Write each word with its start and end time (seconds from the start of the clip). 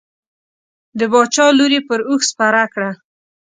د 0.99 1.01
باچا 1.11 1.45
لور 1.57 1.71
یې 1.75 1.81
پر 1.87 1.99
اوښ 2.09 2.21
سپره 2.31 2.63
کړه. 2.73 2.91